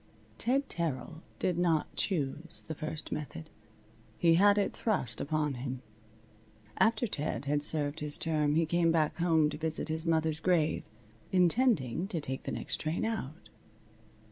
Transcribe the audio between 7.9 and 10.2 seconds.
his term he came back home to visit his